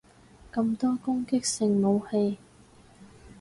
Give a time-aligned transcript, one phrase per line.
[0.51, 2.39] 咁多攻擊性武器